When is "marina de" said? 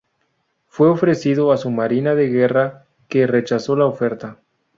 1.69-2.27